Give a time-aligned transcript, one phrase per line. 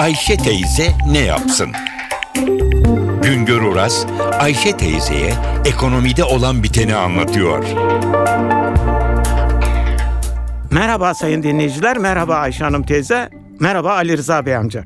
[0.00, 1.68] Ayşe teyze ne yapsın?
[3.22, 4.06] Güngör Oras,
[4.38, 5.34] Ayşe teyzeye
[5.64, 7.64] ekonomide olan biteni anlatıyor.
[10.70, 14.84] Merhaba sayın dinleyiciler, merhaba Ayşe Hanım teyze, merhaba Ali Rıza Bey amca.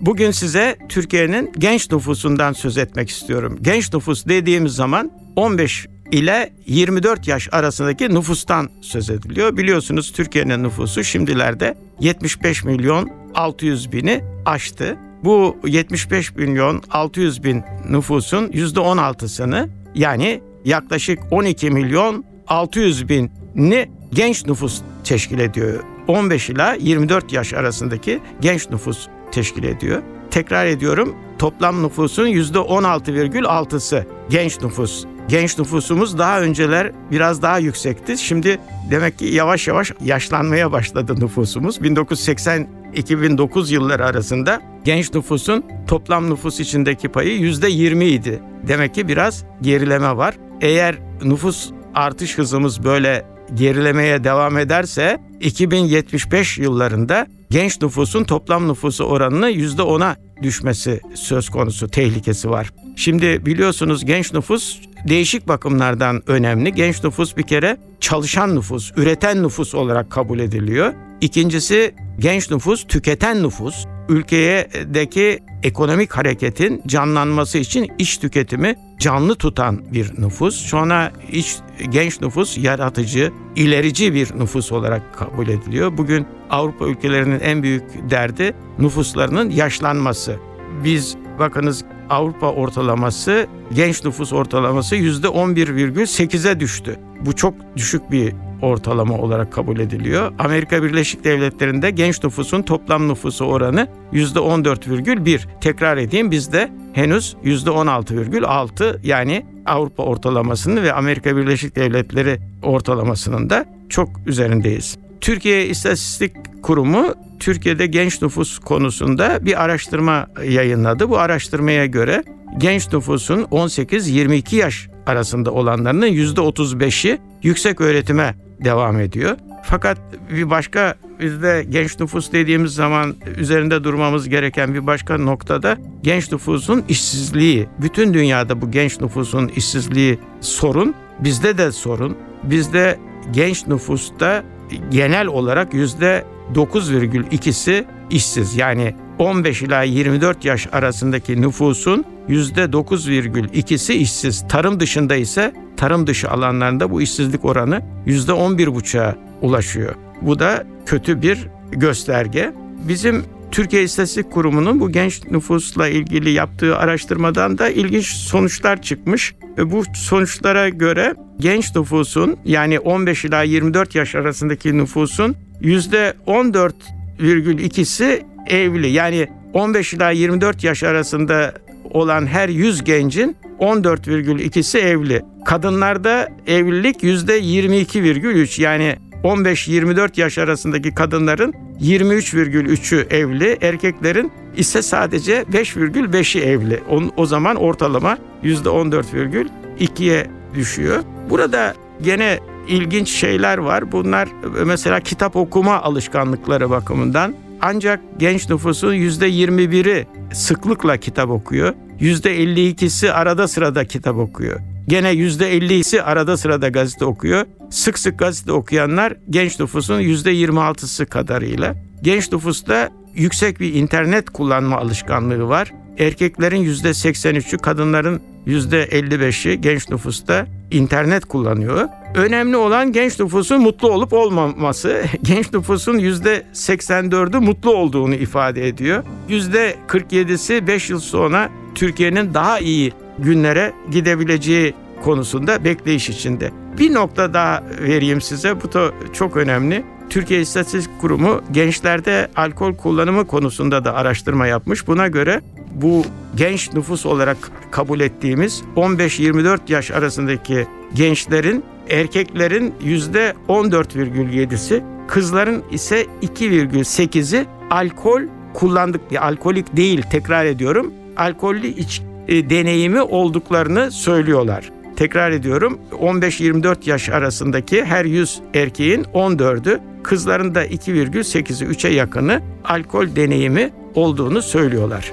[0.00, 3.58] Bugün size Türkiye'nin genç nüfusundan söz etmek istiyorum.
[3.62, 9.56] Genç nüfus dediğimiz zaman 15 ile 24 yaş arasındaki nüfustan söz ediliyor.
[9.56, 14.96] Biliyorsunuz Türkiye'nin nüfusu şimdilerde 75 milyon 600 bini aştı.
[15.24, 24.80] Bu 75 milyon 600 bin nüfusun %16'sını yani yaklaşık 12 milyon 600 bini genç nüfus
[25.04, 25.84] teşkil ediyor.
[26.08, 30.02] 15 ila 24 yaş arasındaki genç nüfus teşkil ediyor.
[30.30, 35.04] Tekrar ediyorum toplam nüfusun %16,6'sı genç nüfus.
[35.28, 38.18] Genç nüfusumuz daha önceler biraz daha yüksekti.
[38.18, 38.58] Şimdi
[38.90, 41.78] demek ki yavaş yavaş yaşlanmaya başladı nüfusumuz.
[41.78, 48.42] 1980-2009 yılları arasında genç nüfusun toplam nüfus içindeki payı %20 idi.
[48.68, 50.34] Demek ki biraz gerileme var.
[50.60, 59.50] Eğer nüfus artış hızımız böyle gerilemeye devam ederse 2075 yıllarında genç nüfusun toplam nüfusu oranını
[59.50, 62.72] %10'a düşmesi söz konusu tehlikesi var.
[62.96, 66.74] Şimdi biliyorsunuz genç nüfus değişik bakımlardan önemli.
[66.74, 70.92] Genç nüfus bir kere çalışan nüfus, üreten nüfus olarak kabul ediliyor.
[71.20, 73.86] İkincisi genç nüfus tüketen nüfus.
[74.08, 80.56] Ülkedeki ekonomik hareketin canlanması için iş tüketimi canlı tutan bir nüfus.
[80.56, 81.56] Sonra iç
[81.88, 85.98] genç nüfus yaratıcı, ilerici bir nüfus olarak kabul ediliyor.
[85.98, 90.36] Bugün Avrupa ülkelerinin en büyük derdi nüfuslarının yaşlanması.
[90.84, 96.96] Biz bakınız Avrupa ortalaması, genç nüfus ortalaması %11,8'e düştü.
[97.20, 100.32] Bu çok düşük bir ortalama olarak kabul ediliyor.
[100.38, 105.40] Amerika Birleşik Devletleri'nde genç nüfusun toplam nüfusu oranı %14,1.
[105.60, 114.08] Tekrar edeyim bizde henüz %16,6 yani Avrupa ortalamasının ve Amerika Birleşik Devletleri ortalamasının da çok
[114.26, 114.98] üzerindeyiz.
[115.20, 116.32] Türkiye İstatistik
[116.62, 121.10] Kurumu Türkiye'de genç nüfus konusunda bir araştırma yayınladı.
[121.10, 122.22] Bu araştırmaya göre
[122.58, 129.36] genç nüfusun 18-22 yaş arasında olanlarının %35'i yüksek öğretime devam ediyor.
[129.62, 129.98] Fakat
[130.30, 136.84] bir başka bizde genç nüfus dediğimiz zaman üzerinde durmamız gereken bir başka noktada genç nüfusun
[136.88, 137.68] işsizliği.
[137.78, 140.94] Bütün dünyada bu genç nüfusun işsizliği sorun.
[141.20, 142.16] Bizde de sorun.
[142.42, 142.98] Bizde
[143.30, 144.44] genç nüfusta
[144.90, 148.56] genel olarak yüzde 9,2'si işsiz.
[148.56, 154.44] Yani 15 ila 24 yaş arasındaki nüfusun %9,2'si işsiz.
[154.48, 159.94] Tarım dışında ise tarım dışı alanlarında bu işsizlik oranı %11,5'a ulaşıyor.
[160.22, 162.52] Bu da kötü bir gösterge.
[162.88, 169.34] Bizim Türkiye İstatistik Kurumu'nun bu genç nüfusla ilgili yaptığı araştırmadan da ilginç sonuçlar çıkmış.
[169.58, 178.88] Bu sonuçlara göre genç nüfusun yani 15 ila 24 yaş arasındaki nüfusun %14,2'si evli.
[178.88, 181.54] Yani 15 ila 24 yaş arasında
[181.90, 185.22] olan her 100 gencin 14,2'si evli.
[185.44, 196.80] Kadınlarda evlilik %22,3 yani 15-24 yaş arasındaki kadınların 23,3'ü evli, erkeklerin ise sadece 5,5'i evli.
[197.16, 201.02] O, zaman ortalama %14,2'ye düşüyor.
[201.30, 203.92] Burada gene ilginç şeyler var.
[203.92, 204.28] Bunlar
[204.66, 211.74] mesela kitap okuma alışkanlıkları bakımından ancak genç nüfusun %21'i sıklıkla kitap okuyor.
[212.00, 214.60] %52'si arada sırada kitap okuyor.
[214.88, 217.46] Gene %50'si arada sırada gazete okuyor.
[217.70, 221.74] Sık sık gazete okuyanlar genç nüfusun %26'sı kadarıyla.
[222.02, 225.72] Genç nüfusta yüksek bir internet kullanma alışkanlığı var.
[225.98, 231.88] Erkeklerin %83'ü, kadınların %55'i genç nüfusta internet kullanıyor.
[232.14, 235.02] Önemli olan genç nüfusun mutlu olup olmaması.
[235.22, 239.04] Genç nüfusun %84'ü mutlu olduğunu ifade ediyor.
[239.28, 244.74] %47'si 5 yıl sonra Türkiye'nin daha iyi günlere gidebileceği
[245.04, 246.50] konusunda bekleyiş içinde.
[246.78, 248.62] Bir nokta daha vereyim size.
[248.62, 249.84] Bu da çok önemli.
[250.10, 254.86] Türkiye İstatistik Kurumu gençlerde alkol kullanımı konusunda da araştırma yapmış.
[254.86, 255.40] Buna göre
[255.74, 256.04] bu
[256.36, 257.36] genç nüfus olarak
[257.70, 268.22] kabul ettiğimiz 15-24 yaş arasındaki gençlerin erkeklerin yüzde 14,7'si, kızların ise 2,8'i alkol
[268.54, 274.70] kullandık, alkolik değil tekrar ediyorum, alkollü iç e, deneyimi olduklarını söylüyorlar.
[274.96, 283.16] tekrar ediyorum 15-24 yaş arasındaki her 100 erkeğin 14'ü kızların da 2,8'i 3'e yakını alkol
[283.16, 285.12] deneyimi olduğunu söylüyorlar.